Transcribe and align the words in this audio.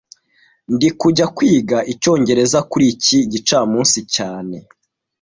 Ndikujya 0.73 1.25
kwiga 1.35 1.77
icyongereza 1.93 2.59
kuri 2.69 2.85
iki 2.93 3.17
gicamunsi 3.31 3.99
cyane 4.15 4.57